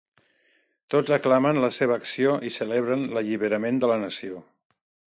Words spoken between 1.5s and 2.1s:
la seva